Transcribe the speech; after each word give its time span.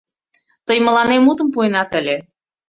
—Тый 0.65 0.77
мыланем 0.85 1.21
мутым 1.25 1.47
пуэнат 1.53 1.89
ыле! 1.99 2.17